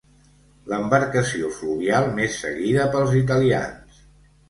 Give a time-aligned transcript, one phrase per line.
[0.73, 4.05] L'embarcació fluvial més seguida pels italians.